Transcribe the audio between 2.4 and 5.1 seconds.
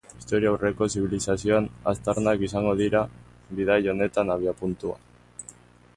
izango dira bidaia honetan abiapuntua.